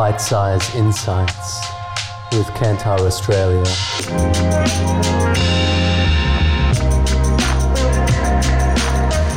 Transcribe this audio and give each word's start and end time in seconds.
Bite 0.00 0.18
Size 0.18 0.74
Insights 0.76 1.60
with 2.32 2.46
Kantar 2.54 3.00
Australia. 3.00 3.62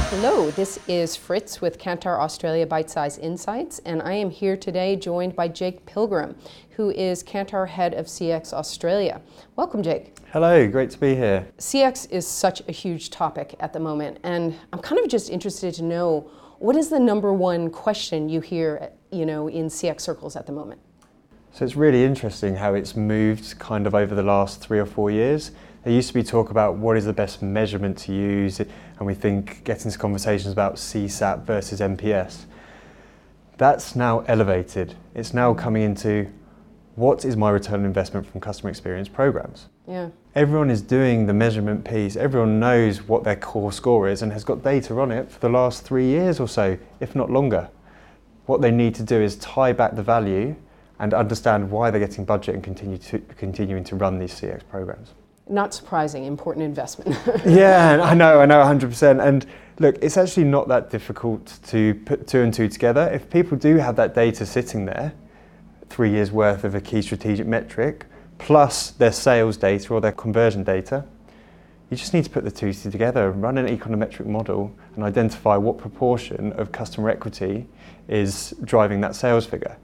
Hello, 0.10 0.52
this 0.52 0.80
is 0.88 1.18
Fritz 1.18 1.60
with 1.60 1.78
Kantar 1.78 2.18
Australia 2.18 2.66
Bite 2.66 2.90
Size 2.90 3.18
Insights, 3.18 3.80
and 3.80 4.02
I 4.04 4.14
am 4.14 4.30
here 4.30 4.56
today 4.56 4.96
joined 4.96 5.36
by 5.36 5.50
Jake 5.50 5.86
Pilgrim, 5.86 6.34
who 6.78 6.92
is 6.92 7.26
Kantar 7.26 7.68
Head 7.68 7.94
of 7.94 8.06
CX 8.06 8.54
Australia. 8.54 9.20
Welcome, 9.58 9.84
Jake. 9.84 10.16
Hello, 10.32 10.66
great 10.70 10.92
to 10.92 10.98
be 10.98 11.14
here. 11.14 11.46
CX 11.58 12.10
is 12.10 12.26
such 12.26 12.62
a 12.70 12.72
huge 12.72 13.10
topic 13.10 13.54
at 13.60 13.74
the 13.74 13.82
moment, 13.82 14.18
and 14.24 14.58
I'm 14.72 14.80
kind 14.80 15.02
of 15.02 15.10
just 15.10 15.30
interested 15.30 15.74
to 15.74 15.84
know 15.84 16.32
what 16.60 16.78
is 16.78 16.88
the 16.88 17.00
number 17.02 17.34
one 17.34 17.70
question 17.70 18.30
you 18.30 18.40
hear, 18.40 18.90
you 19.14 19.26
know, 19.26 19.48
in 19.48 19.68
CX 19.68 20.02
circles 20.02 20.36
at 20.36 20.46
the 20.46 20.52
moment? 20.52 20.82
So 21.52 21.64
it's 21.64 21.76
really 21.76 22.04
interesting 22.04 22.56
how 22.56 22.74
it's 22.74 22.96
moved 22.96 23.60
kind 23.60 23.86
of 23.86 23.94
over 23.94 24.16
the 24.16 24.24
last 24.24 24.60
three 24.60 24.80
or 24.80 24.88
four 24.88 25.12
years. 25.12 25.52
There 25.84 25.94
used 25.94 26.08
to 26.08 26.14
be 26.14 26.24
talk 26.24 26.50
about 26.50 26.78
what 26.78 26.98
is 26.98 27.06
the 27.06 27.14
best 27.14 27.42
measurement 27.42 27.98
to 28.00 28.14
use, 28.14 28.60
and 28.60 28.70
we 29.02 29.14
think 29.14 29.64
get 29.64 29.86
into 29.86 29.98
conversations 29.98 30.52
about 30.52 30.76
CSAT 30.76 31.44
versus 31.44 31.80
NPS. 31.80 32.46
That's 33.58 33.96
now 33.96 34.22
elevated. 34.22 34.96
It's 35.14 35.34
now 35.34 35.54
coming 35.54 35.84
into 35.84 36.32
what 36.96 37.26
is 37.26 37.36
my 37.36 37.50
return 37.50 37.82
on 37.82 37.86
investment 37.86 38.26
from 38.26 38.40
customer 38.40 38.70
experience 38.70 39.10
programs? 39.10 39.68
Yeah. 39.88 40.10
Everyone 40.36 40.70
is 40.70 40.82
doing 40.82 41.26
the 41.26 41.34
measurement 41.34 41.84
piece. 41.86 42.16
Everyone 42.16 42.60
knows 42.60 43.08
what 43.08 43.24
their 43.24 43.36
core 43.36 43.72
score 43.72 44.08
is 44.08 44.22
and 44.22 44.32
has 44.32 44.44
got 44.44 44.64
data 44.64 45.00
on 45.00 45.12
it 45.12 45.32
for 45.32 45.40
the 45.40 45.50
last 45.50 45.84
three 45.84 46.06
years 46.06 46.40
or 46.40 46.48
so, 46.48 46.78
if 47.00 47.16
not 47.16 47.32
longer. 47.32 47.70
What 48.46 48.62
they 48.62 48.72
need 48.72 48.96
to 48.96 49.04
do 49.04 49.22
is 49.22 49.36
tie 49.38 49.74
back 49.74 49.96
the 49.96 50.04
value 50.04 50.56
and 51.00 51.14
understand 51.14 51.70
why 51.70 51.92
they're 51.92 52.00
getting 52.00 52.26
budget 52.26 52.56
and 52.56 52.64
continue 52.64 52.98
to, 52.98 53.20
continuing 53.38 53.84
to 53.86 53.96
run 53.96 54.20
these 54.20 54.34
CX 54.40 54.62
programs. 54.70 55.14
Not 55.50 55.74
surprising, 55.74 56.26
important 56.26 56.64
investment. 56.64 57.18
yeah, 57.46 58.00
I 58.02 58.14
know, 58.14 58.40
I 58.40 58.46
know 58.46 58.62
100%. 58.64 59.26
And 59.26 59.46
look, 59.80 59.98
it's 60.02 60.18
actually 60.18 60.46
not 60.46 60.68
that 60.70 60.90
difficult 60.90 61.60
to 61.68 61.96
put 62.06 62.28
two 62.28 62.42
and 62.42 62.54
two 62.54 62.70
together. 62.70 63.10
If 63.14 63.30
people 63.30 63.58
do 63.58 63.78
have 63.78 63.96
that 63.98 64.16
data 64.16 64.46
sitting 64.46 64.86
there, 64.86 65.14
three 65.90 66.12
years 66.12 66.32
worth 66.32 66.64
of 66.64 66.76
a 66.76 66.82
key 66.82 67.02
strategic 67.02 67.48
metric, 67.48 68.06
plus 68.38 68.92
their 68.92 69.12
sales 69.12 69.58
data 69.58 69.94
or 69.94 70.02
their 70.02 70.12
conversion 70.12 70.64
data, 70.64 71.06
you 71.90 71.98
just 71.98 72.14
need 72.14 72.24
to 72.24 72.30
put 72.30 72.44
the 72.44 72.52
two 72.52 72.74
together, 72.74 73.32
run 73.32 73.58
an 73.58 73.68
econometric 73.68 74.26
model, 74.26 74.76
and 74.96 75.04
identify 75.04 75.58
what 75.58 75.78
proportion 75.78 76.52
of 76.54 76.72
customer 76.72 77.10
equity 77.10 77.68
is 78.08 78.54
driving 78.64 79.02
that 79.02 79.16
sales 79.16 79.46
figure. 79.46 79.78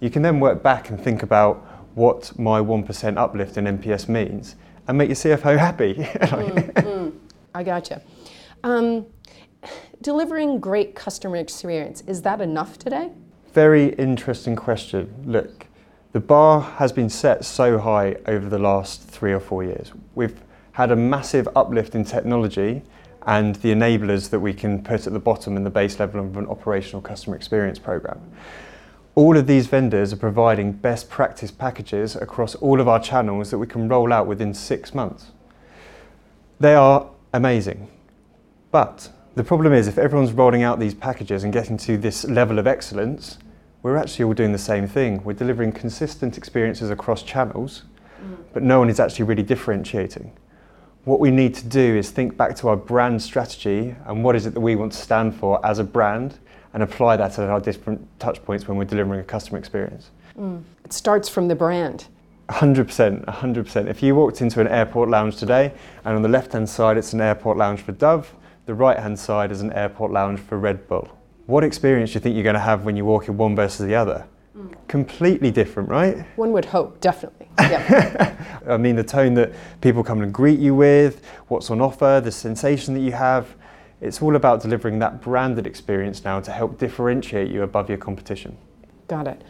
You 0.00 0.10
can 0.10 0.22
then 0.22 0.40
work 0.40 0.62
back 0.62 0.90
and 0.90 1.00
think 1.00 1.22
about 1.22 1.66
what 1.94 2.38
my 2.38 2.60
1% 2.60 3.16
uplift 3.16 3.56
in 3.56 3.64
NPS 3.64 4.08
means 4.08 4.56
and 4.86 4.96
make 4.96 5.08
your 5.08 5.16
CFO 5.16 5.58
happy. 5.58 5.94
mm, 5.94 6.72
mm, 6.72 7.12
I 7.54 7.62
gotcha. 7.62 8.02
Um, 8.62 9.06
delivering 10.00 10.60
great 10.60 10.94
customer 10.94 11.36
experience, 11.36 12.02
is 12.06 12.22
that 12.22 12.40
enough 12.40 12.78
today? 12.78 13.10
Very 13.52 13.94
interesting 13.94 14.56
question. 14.56 15.12
Look, 15.26 15.66
the 16.12 16.20
bar 16.20 16.60
has 16.60 16.92
been 16.92 17.08
set 17.08 17.44
so 17.44 17.78
high 17.78 18.16
over 18.26 18.48
the 18.48 18.58
last 18.58 19.02
three 19.02 19.32
or 19.32 19.40
four 19.40 19.64
years. 19.64 19.92
We've 20.14 20.40
had 20.80 20.90
a 20.90 20.96
massive 20.96 21.46
uplift 21.54 21.94
in 21.94 22.04
technology 22.04 22.80
and 23.26 23.56
the 23.56 23.68
enablers 23.68 24.30
that 24.30 24.40
we 24.40 24.54
can 24.54 24.82
put 24.82 25.06
at 25.06 25.12
the 25.12 25.18
bottom 25.18 25.58
in 25.58 25.62
the 25.62 25.68
base 25.68 25.98
level 25.98 26.20
of 26.20 26.38
an 26.38 26.46
operational 26.46 27.02
customer 27.02 27.36
experience 27.36 27.78
program. 27.78 28.18
All 29.14 29.36
of 29.36 29.46
these 29.46 29.66
vendors 29.66 30.10
are 30.14 30.16
providing 30.16 30.72
best 30.72 31.10
practice 31.10 31.50
packages 31.50 32.16
across 32.16 32.54
all 32.54 32.80
of 32.80 32.88
our 32.88 32.98
channels 32.98 33.50
that 33.50 33.58
we 33.58 33.66
can 33.66 33.88
roll 33.88 34.10
out 34.10 34.26
within 34.26 34.54
six 34.54 34.94
months. 34.94 35.32
They 36.58 36.74
are 36.74 37.10
amazing. 37.34 37.90
But 38.70 39.10
the 39.34 39.44
problem 39.44 39.74
is, 39.74 39.86
if 39.86 39.98
everyone's 39.98 40.32
rolling 40.32 40.62
out 40.62 40.80
these 40.80 40.94
packages 40.94 41.44
and 41.44 41.52
getting 41.52 41.76
to 41.78 41.98
this 41.98 42.24
level 42.24 42.58
of 42.58 42.66
excellence, 42.66 43.38
we're 43.82 43.98
actually 43.98 44.24
all 44.24 44.34
doing 44.34 44.52
the 44.52 44.58
same 44.58 44.86
thing. 44.86 45.22
We're 45.24 45.34
delivering 45.34 45.72
consistent 45.72 46.38
experiences 46.38 46.88
across 46.88 47.22
channels, 47.22 47.82
mm. 48.22 48.38
but 48.54 48.62
no 48.62 48.78
one 48.78 48.88
is 48.88 48.98
actually 48.98 49.26
really 49.26 49.42
differentiating. 49.42 50.32
What 51.04 51.18
we 51.18 51.30
need 51.30 51.54
to 51.54 51.66
do 51.66 51.96
is 51.96 52.10
think 52.10 52.36
back 52.36 52.54
to 52.56 52.68
our 52.68 52.76
brand 52.76 53.22
strategy 53.22 53.96
and 54.04 54.22
what 54.22 54.36
is 54.36 54.44
it 54.44 54.52
that 54.52 54.60
we 54.60 54.76
want 54.76 54.92
to 54.92 54.98
stand 54.98 55.34
for 55.34 55.64
as 55.64 55.78
a 55.78 55.84
brand 55.84 56.38
and 56.74 56.82
apply 56.82 57.16
that 57.16 57.38
at 57.38 57.48
our 57.48 57.58
different 57.58 58.06
touch 58.18 58.44
points 58.44 58.68
when 58.68 58.76
we're 58.76 58.84
delivering 58.84 59.20
a 59.20 59.24
customer 59.24 59.58
experience. 59.58 60.10
Mm. 60.38 60.62
It 60.84 60.92
starts 60.92 61.26
from 61.26 61.48
the 61.48 61.54
brand. 61.54 62.06
100%, 62.50 63.24
100%. 63.24 63.86
If 63.86 64.02
you 64.02 64.14
walked 64.14 64.42
into 64.42 64.60
an 64.60 64.68
airport 64.68 65.08
lounge 65.08 65.36
today 65.36 65.72
and 66.04 66.16
on 66.16 66.22
the 66.22 66.28
left 66.28 66.52
hand 66.52 66.68
side 66.68 66.98
it's 66.98 67.14
an 67.14 67.22
airport 67.22 67.56
lounge 67.56 67.80
for 67.80 67.92
Dove, 67.92 68.34
the 68.66 68.74
right 68.74 68.98
hand 68.98 69.18
side 69.18 69.50
is 69.50 69.62
an 69.62 69.72
airport 69.72 70.12
lounge 70.12 70.38
for 70.38 70.58
Red 70.58 70.86
Bull. 70.86 71.08
What 71.46 71.64
experience 71.64 72.10
do 72.10 72.14
you 72.14 72.20
think 72.20 72.34
you're 72.34 72.44
going 72.44 72.54
to 72.54 72.60
have 72.60 72.84
when 72.84 72.96
you 72.96 73.06
walk 73.06 73.26
in 73.28 73.38
one 73.38 73.56
versus 73.56 73.86
the 73.86 73.94
other? 73.94 74.26
Mm. 74.56 74.74
Completely 74.88 75.50
different, 75.50 75.88
right? 75.88 76.26
One 76.36 76.52
would 76.52 76.64
hope, 76.64 77.00
definitely. 77.00 77.48
Yep. 77.60 78.40
I 78.68 78.76
mean, 78.78 78.96
the 78.96 79.04
tone 79.04 79.34
that 79.34 79.52
people 79.80 80.02
come 80.02 80.22
and 80.22 80.32
greet 80.32 80.58
you 80.58 80.74
with, 80.74 81.22
what's 81.48 81.70
on 81.70 81.80
offer, 81.80 82.20
the 82.22 82.32
sensation 82.32 82.94
that 82.94 83.00
you 83.00 83.12
have. 83.12 83.54
It's 84.00 84.22
all 84.22 84.34
about 84.34 84.62
delivering 84.62 84.98
that 85.00 85.20
branded 85.20 85.66
experience 85.66 86.24
now 86.24 86.40
to 86.40 86.50
help 86.50 86.78
differentiate 86.78 87.50
you 87.50 87.62
above 87.62 87.88
your 87.88 87.98
competition. 87.98 88.56
Got 89.08 89.28
it. 89.28 89.42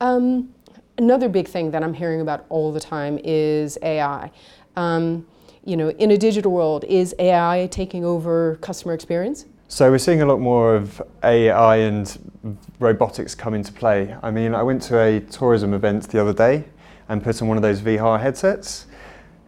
Um, 0.00 0.54
another 0.96 1.28
big 1.28 1.48
thing 1.48 1.70
that 1.72 1.82
I'm 1.82 1.92
hearing 1.92 2.22
about 2.22 2.46
all 2.48 2.72
the 2.72 2.80
time 2.80 3.18
is 3.22 3.76
AI. 3.82 4.30
Um, 4.76 5.26
you 5.64 5.76
know, 5.76 5.90
in 5.90 6.12
a 6.12 6.16
digital 6.16 6.50
world, 6.50 6.84
is 6.84 7.14
AI 7.18 7.68
taking 7.70 8.04
over 8.04 8.56
customer 8.56 8.94
experience? 8.94 9.44
So 9.70 9.88
we're 9.88 9.98
seeing 9.98 10.20
a 10.20 10.26
lot 10.26 10.40
more 10.40 10.74
of 10.74 11.00
AI 11.22 11.76
and 11.76 12.64
robotics 12.80 13.36
come 13.36 13.54
into 13.54 13.72
play. 13.72 14.16
I 14.20 14.32
mean, 14.32 14.52
I 14.52 14.64
went 14.64 14.82
to 14.82 14.98
a 14.98 15.20
tourism 15.20 15.74
event 15.74 16.08
the 16.08 16.20
other 16.20 16.32
day 16.32 16.64
and 17.08 17.22
put 17.22 17.40
on 17.40 17.46
one 17.46 17.56
of 17.56 17.62
those 17.62 17.80
VR 17.80 18.20
headsets. 18.20 18.86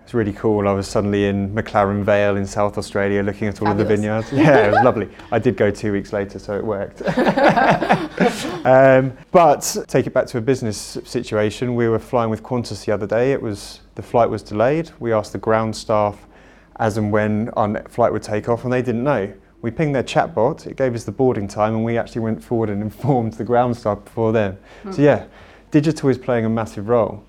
It's 0.05 0.15
really 0.15 0.33
cool. 0.33 0.69
I 0.69 0.73
was 0.75 0.87
suddenly 0.87 1.27
in 1.27 1.53
McLaren 1.53 2.05
Vale 2.05 2.37
in 2.37 2.47
South 2.47 2.79
Australia 2.79 3.21
looking 3.25 3.49
at 3.49 3.61
all 3.61 3.67
Fabulous. 3.67 3.83
of 3.83 3.89
the 3.89 3.97
vineyards. 3.97 4.33
Yeah, 4.33 4.69
it 4.69 4.71
was 4.71 4.81
lovely. 4.85 5.09
I 5.33 5.41
did 5.41 5.57
go 5.57 5.73
two 5.73 5.91
weeks 5.91 6.13
later, 6.13 6.39
so 6.39 6.57
it 6.57 6.65
worked. 6.65 7.03
um, 8.65 9.19
but 9.33 9.77
take 9.89 10.07
it 10.07 10.15
back 10.15 10.27
to 10.29 10.39
a 10.39 10.41
business 10.41 10.99
situation. 11.03 11.75
We 11.75 11.89
were 11.89 11.99
flying 11.99 12.31
with 12.31 12.45
Qantas 12.45 12.85
the 12.85 12.93
other 12.93 13.09
day. 13.09 13.33
It 13.33 13.43
was 13.43 13.81
the 13.97 14.03
flight 14.03 14.31
was 14.31 14.45
delayed. 14.45 14.93
We 15.01 15.13
asked 15.13 15.33
the 15.33 15.39
ground 15.39 15.75
staff 15.75 16.29
as 16.77 16.97
and 16.97 17.11
when 17.11 17.49
our 17.51 17.83
flight 17.89 18.13
would 18.13 18.23
take 18.23 18.49
off, 18.49 18.63
and 18.63 18.73
they 18.73 18.83
didn't 18.83 19.03
know. 19.03 19.35
We 19.63 19.71
pinged 19.71 19.95
their 19.95 20.03
chatbot. 20.03 20.67
It 20.67 20.77
gave 20.77 20.95
us 20.95 21.05
the 21.05 21.13
boarding 21.13 21.49
time, 21.49 21.75
and 21.75 21.85
we 21.85 21.97
actually 21.97 22.21
went 22.21 22.43
forward 22.43 22.69
and 22.69 22.83
informed 22.91 23.35
the 23.35 23.45
ground 23.45 23.77
staff 23.77 24.05
before 24.05 24.33
them. 24.33 24.59
Mm. 24.85 24.95
So 24.95 25.03
yeah, 25.03 25.27
digital 25.71 26.11
is 26.11 26.19
playing 26.19 26.45
a 26.45 26.51
massive 26.51 26.89
role. 26.89 27.25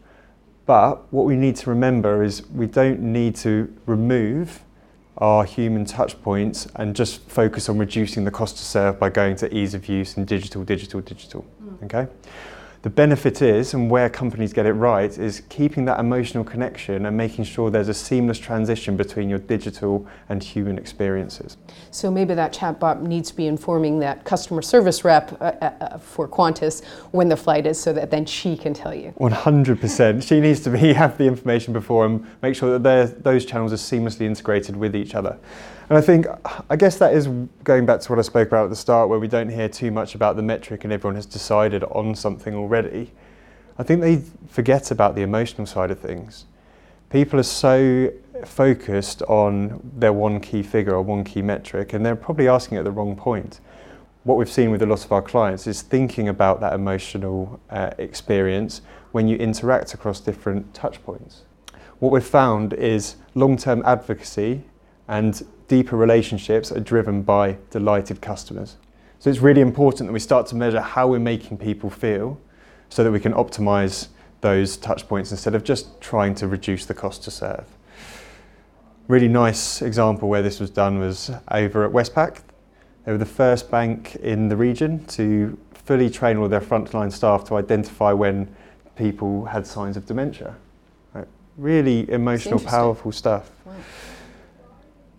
But 0.66 1.12
what 1.14 1.26
we 1.26 1.36
need 1.36 1.56
to 1.58 1.70
remember 1.70 2.24
is 2.24 2.48
we 2.50 2.68
don't 2.68 3.02
need 3.02 3.36
to 3.38 3.74
remove 3.86 4.64
our 5.18 5.46
human 5.46 5.86
touch 5.86 6.20
points 6.24 6.68
and 6.76 6.96
just 6.96 7.22
focus 7.30 7.70
on 7.70 7.78
reducing 7.78 8.24
the 8.24 8.32
cost 8.32 8.58
to 8.58 8.64
serve 8.64 9.00
by 9.00 9.10
going 9.10 9.36
to 9.36 9.56
ease 9.56 9.74
of 9.74 9.88
use 9.88 10.18
and 10.18 10.26
digital, 10.26 10.64
digital, 10.64 11.02
digital. 11.02 11.46
Mm. 11.64 11.84
Okay? 11.84 12.12
The 12.84 12.90
benefit 12.90 13.42
is, 13.42 13.74
and 13.74 13.90
where 13.90 14.10
companies 14.10 14.52
get 14.52 14.66
it 14.66 14.74
right, 14.74 15.18
is 15.18 15.42
keeping 15.48 15.86
that 15.86 16.02
emotional 16.02 16.44
connection 16.44 17.06
and 17.06 17.16
making 17.16 17.46
sure 17.46 17.72
there's 17.72 17.88
a 17.88 17.94
seamless 17.94 18.38
transition 18.38 18.98
between 18.98 19.30
your 19.30 19.40
digital 19.40 20.06
and 20.28 20.44
human 20.44 20.78
experiences. 20.78 21.56
So 21.92 22.12
maybe 22.12 22.34
that 22.34 22.52
chatbot 22.52 23.02
needs 23.02 23.30
to 23.30 23.38
be 23.38 23.48
informing 23.48 24.00
that 24.00 24.26
customer 24.26 24.62
service 24.62 25.06
rep 25.06 25.32
uh, 25.42 25.54
uh, 25.62 25.66
uh 25.80 25.98
for 25.98 26.28
Qantas 26.28 26.84
when 27.12 27.30
the 27.30 27.38
flight 27.38 27.66
is, 27.66 27.80
so 27.80 27.94
that 27.94 28.12
then 28.12 28.26
she 28.26 28.58
can 28.58 28.74
tell 28.74 28.94
you. 28.94 29.14
100%. 29.18 30.28
she 30.28 30.42
needs 30.42 30.60
to 30.60 30.70
be 30.70 30.92
have 30.94 31.18
the 31.18 31.24
information 31.24 31.72
before 31.72 32.06
and 32.06 32.28
make 32.42 32.54
sure 32.54 32.78
that 32.78 33.24
those 33.24 33.46
channels 33.46 33.72
are 33.72 33.78
seamlessly 33.78 34.26
integrated 34.26 34.76
with 34.76 34.94
each 34.94 35.16
other. 35.16 35.40
And 35.90 35.98
I 35.98 36.02
think, 36.02 36.26
I 36.70 36.76
guess 36.76 36.98
that 36.98 37.14
is 37.14 37.28
going 37.64 37.86
back 37.86 38.00
to 38.02 38.12
what 38.12 38.18
I 38.18 38.24
spoke 38.24 38.48
about 38.48 38.66
at 38.66 38.70
the 38.70 38.76
start, 38.76 39.10
where 39.10 39.20
we 39.20 39.28
don't 39.28 39.50
hear 39.50 39.70
too 39.70 39.92
much 39.92 40.16
about 40.16 40.36
the 40.36 40.42
metric 40.42 40.86
and 40.86 40.94
everyone 40.94 41.16
has 41.16 41.26
decided 41.26 41.84
on 41.84 42.16
something 42.16 42.56
already. 42.56 42.73
I 43.78 43.84
think 43.84 44.02
they 44.02 44.22
forget 44.48 44.92
about 44.92 45.16
the 45.16 45.22
emotional 45.22 45.66
side 45.66 45.92
of 45.92 46.00
things. 46.00 46.46
People 47.10 47.40
are 47.40 47.44
so 47.44 48.12
focused 48.46 49.22
on 49.24 49.92
their 49.96 50.14
one 50.14 50.40
key 50.40 50.64
figure 50.64 50.94
or 50.94 51.02
one 51.02 51.24
key 51.24 51.42
metric, 51.42 51.94
and 51.94 52.06
they're 52.06 52.16
probably 52.16 52.48
asking 52.48 52.78
at 52.78 52.84
the 52.84 52.92
wrong 52.92 53.16
point. 53.16 53.60
What 54.24 54.38
we've 54.38 54.50
seen 54.50 54.72
with 54.72 54.82
a 54.82 54.86
lot 54.86 55.04
of 55.04 55.12
our 55.12 55.22
clients 55.22 55.68
is 55.68 55.82
thinking 55.82 56.30
about 56.30 56.60
that 56.62 56.74
emotional 56.74 57.60
uh, 57.70 57.92
experience 57.98 58.82
when 59.12 59.28
you 59.28 59.38
interact 59.38 59.94
across 59.94 60.20
different 60.20 60.74
touch 60.74 61.04
points. 61.04 61.44
What 62.00 62.12
we've 62.12 62.24
found 62.24 62.74
is 62.74 63.16
long 63.36 63.58
term 63.58 63.84
advocacy 63.86 64.64
and 65.08 65.46
deeper 65.68 65.98
relationships 65.98 66.72
are 66.72 66.80
driven 66.80 67.22
by 67.22 67.58
delighted 67.70 68.22
customers. 68.22 68.78
So 69.20 69.30
it's 69.30 69.40
really 69.40 69.62
important 69.62 70.10
that 70.10 70.14
we 70.14 70.20
start 70.20 70.48
to 70.48 70.56
measure 70.56 70.82
how 70.82 71.08
we're 71.08 71.20
making 71.20 71.58
people 71.58 71.90
feel 71.90 72.40
so 72.90 73.04
that 73.04 73.12
we 73.12 73.20
can 73.20 73.34
optimize 73.34 74.08
those 74.42 74.78
touch 74.78 75.08
points 75.08 75.32
instead 75.32 75.56
of 75.56 75.64
just 75.64 76.00
trying 76.02 76.36
to 76.36 76.48
reduce 76.48 76.86
the 76.86 76.94
cost 76.94 77.24
to 77.24 77.32
serve. 77.32 77.66
Really 79.08 79.28
nice 79.28 79.82
example 79.82 80.30
where 80.30 80.42
this 80.42 80.60
was 80.60 80.70
done 80.70 81.00
was 81.00 81.32
over 81.52 81.86
at 81.86 81.92
Westpac. 81.92 82.40
They 83.06 83.12
were 83.12 83.18
the 83.18 83.26
first 83.26 83.70
bank 83.70 84.16
in 84.18 84.48
the 84.48 84.56
region 84.56 85.06
to 85.08 85.58
fully 85.74 86.10
train 86.10 86.38
all 86.38 86.48
their 86.48 86.62
frontline 86.62 87.12
staff 87.12 87.44
to 87.46 87.56
identify 87.56 88.14
when 88.14 88.54
people 88.96 89.46
had 89.46 89.68
signs 89.68 89.98
of 89.98 90.06
dementia. 90.06 90.56
Right. 91.14 91.28
Really 91.58 92.10
emotional, 92.10 92.60
powerful 92.60 93.12
stuff. 93.12 93.52
Wow. 93.66 93.74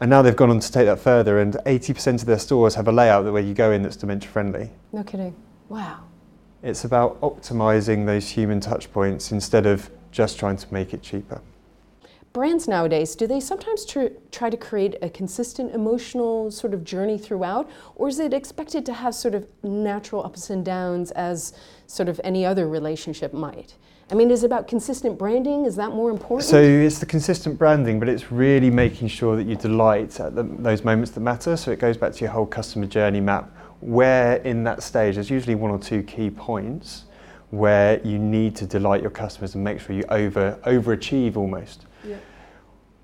And 0.01 0.11
now 0.11 0.23
they've 0.23 0.37
gone 0.37 0.51
on 0.51 0.61
to 0.61 0.73
take 0.73 0.87
that 0.87 0.99
further, 0.99 1.41
and 1.41 1.55
80% 1.67 2.15
of 2.15 2.27
their 2.27 2.39
stores 2.39 2.75
have 2.75 2.89
a 2.89 2.93
layout 2.93 3.31
where 3.33 3.43
you 3.43 3.55
go 3.55 3.71
in 3.71 3.83
that's 3.83 3.97
dementia 3.97 4.31
friendly. 4.31 4.71
No 4.93 5.03
kidding. 5.03 5.35
Wow. 5.69 6.01
It's 6.65 6.83
about 6.83 7.21
optimizing 7.21 8.07
those 8.07 8.31
human 8.31 8.59
touch 8.59 8.91
points 8.91 9.33
instead 9.33 9.67
of 9.67 9.91
just 10.11 10.39
trying 10.39 10.57
to 10.57 10.73
make 10.73 10.95
it 10.95 11.03
cheaper. 11.03 11.43
Brands 12.33 12.67
nowadays, 12.67 13.15
do 13.15 13.27
they 13.27 13.39
sometimes 13.39 13.85
tr- 13.85 14.15
try 14.33 14.49
to 14.49 14.57
create 14.57 14.97
a 15.03 15.11
consistent 15.11 15.75
emotional 15.75 16.51
sort 16.51 16.73
of 16.73 16.83
journey 16.83 17.19
throughout, 17.19 17.69
or 17.97 18.09
is 18.09 18.19
it 18.19 18.33
expected 18.33 18.87
to 18.87 18.95
have 18.95 19.15
sort 19.15 19.35
of 19.35 19.47
natural 19.63 20.25
ups 20.25 20.49
and 20.49 20.65
downs 20.65 21.11
as 21.11 21.53
sort 21.87 22.09
of 22.09 22.19
any 22.25 22.47
other 22.47 22.67
relationship 22.67 23.35
might? 23.35 23.75
I 24.11 24.15
mean, 24.15 24.31
is 24.31 24.43
it 24.43 24.47
about 24.47 24.67
consistent 24.67 25.19
branding? 25.19 25.67
Is 25.67 25.77
that 25.77 25.91
more 25.91 26.11
important? 26.11 26.49
So 26.49 26.63
it's 26.63 26.99
the 26.99 27.07
consistent 27.07 27.59
branding, 27.59 28.01
but 28.01 28.09
it's 28.09 28.33
really 28.33 28.71
making 28.71 29.09
sure 29.09 29.37
that 29.37 29.47
you 29.47 29.57
delight 29.57 30.19
at 30.19 30.35
the, 30.35 30.43
those 30.43 30.83
moments 30.83 31.11
that 31.13 31.21
matter. 31.21 31.59
So 31.59 31.73
it 31.73 31.79
goes 31.79 31.99
back 31.99 32.15
to 32.15 32.21
your 32.21 32.31
whole 32.31 32.47
customer 32.47 32.87
journey 32.87 33.21
map, 33.21 33.55
where 33.85 34.37
in 34.37 34.65
that 34.65 34.83
stage, 34.83 35.15
there's 35.15 35.31
usually 35.31 35.55
one 35.55 35.71
or 35.71 35.79
two 35.79 36.03
key 36.03 36.31
points 36.31 37.05
where 37.51 38.01
you 38.05 38.19
need 38.19 38.57
to 38.57 38.67
delight 38.67 39.01
your 39.01 39.11
customers 39.11 39.55
and 39.55 39.63
make 39.63 39.81
sure 39.81 39.95
you 39.95 40.05
over 40.09 40.59
overachieve 40.65 41.37
almost. 41.37 41.87
Yeah 42.07 42.17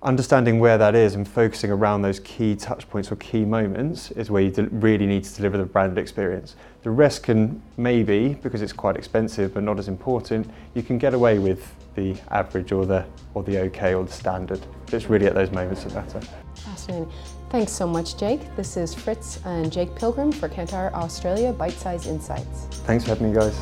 understanding 0.02 0.58
where 0.58 0.78
that 0.78 0.94
is 0.94 1.14
and 1.14 1.28
focusing 1.28 1.70
around 1.70 2.02
those 2.02 2.20
key 2.20 2.56
touch 2.56 2.88
points 2.88 3.12
or 3.12 3.16
key 3.16 3.44
moments 3.44 4.10
is 4.12 4.30
where 4.30 4.42
you 4.42 4.68
really 4.72 5.06
need 5.06 5.22
to 5.22 5.34
deliver 5.34 5.58
the 5.58 5.64
branded 5.64 5.98
experience. 5.98 6.56
The 6.82 6.90
rest 6.90 7.22
can 7.24 7.60
maybe, 7.76 8.34
because 8.42 8.62
it's 8.62 8.72
quite 8.72 8.96
expensive 8.96 9.52
but 9.52 9.62
not 9.62 9.78
as 9.78 9.88
important, 9.88 10.50
you 10.74 10.82
can 10.82 10.96
get 10.96 11.12
away 11.12 11.38
with 11.38 11.74
the 11.96 12.16
average 12.30 12.72
or 12.72 12.86
the 12.86 13.04
or 13.34 13.42
the 13.42 13.58
okay 13.58 13.94
or 13.94 14.04
the 14.04 14.12
standard. 14.12 14.60
But 14.86 14.94
it's 14.94 15.06
really 15.06 15.26
at 15.26 15.34
those 15.34 15.50
moments 15.50 15.84
that 15.84 15.94
matter. 15.94 16.20
Fascinating. 16.54 17.10
Thanks 17.50 17.72
so 17.72 17.84
much, 17.84 18.16
Jake. 18.16 18.54
This 18.54 18.76
is 18.76 18.94
Fritz 18.94 19.40
and 19.44 19.72
Jake 19.72 19.96
Pilgrim 19.96 20.30
for 20.30 20.48
Kantar 20.48 20.92
Australia 20.92 21.52
Bite 21.52 21.72
Size 21.72 22.06
Insights. 22.06 22.66
Thanks 22.86 23.02
for 23.02 23.10
having 23.10 23.32
me, 23.32 23.34
guys. 23.34 23.58